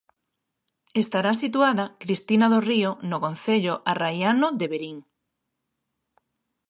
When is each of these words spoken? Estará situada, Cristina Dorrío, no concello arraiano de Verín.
Estará 1.03 1.31
situada, 1.43 1.85
Cristina 2.01 2.45
Dorrío, 2.53 2.91
no 3.09 3.17
concello 3.25 3.73
arraiano 3.91 4.47
de 4.59 4.65
Verín. 4.73 4.97